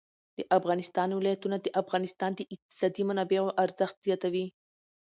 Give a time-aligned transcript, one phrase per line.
[0.37, 4.45] د افغانستان ولايتونه د افغانستان د اقتصادي منابعو ارزښت زیاتوي.